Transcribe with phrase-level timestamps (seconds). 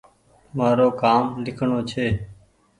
[0.55, 2.07] مآرو ڪآم ليکڻو ڇي